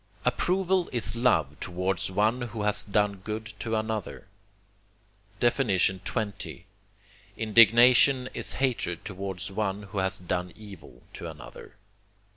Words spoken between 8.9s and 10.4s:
towards one who has